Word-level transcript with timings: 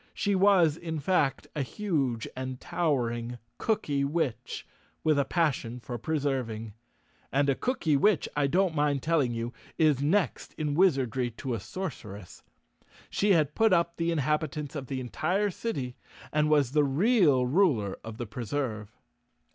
She 0.15 0.33
was, 0.33 0.77
in 0.77 0.99
fact, 0.99 1.45
a 1.55 1.61
huge 1.61 2.27
and 2.35 2.59
towering 2.59 3.37
cookywitch 3.59 4.63
with 5.03 5.19
a 5.19 5.25
pas¬ 5.25 5.53
sion 5.53 5.79
for 5.79 5.99
preserving. 5.99 6.73
And 7.31 7.47
a 7.51 7.55
cookywitch, 7.55 8.27
I 8.35 8.47
don't 8.47 8.73
mind 8.73 9.03
telling 9.03 9.31
you, 9.31 9.53
is 9.77 10.01
next 10.01 10.55
in 10.55 10.73
wizardry 10.73 11.29
to 11.37 11.53
a 11.53 11.59
sorceress. 11.59 12.41
She 13.11 13.33
had 13.33 13.53
put 13.53 13.73
up 13.73 13.97
the 13.97 14.09
inhabitants 14.11 14.75
of 14.75 14.87
the 14.87 14.99
entire 14.99 15.51
city 15.51 15.97
and 16.33 16.49
was 16.49 16.71
the 16.71 16.83
real 16.83 17.45
ruler 17.45 17.95
of 18.03 18.17
the 18.17 18.25
Preserve. 18.25 18.97